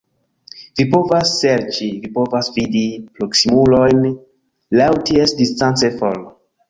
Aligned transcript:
Vi 0.79 0.83
povas 0.93 1.33
serĉi... 1.41 1.89
vi 2.05 2.09
povas 2.15 2.49
vidi 2.55 2.83
proksimulojn 3.19 4.01
laŭ 4.81 4.89
ties 5.11 5.37
distance 5.43 5.93
for 6.01 6.19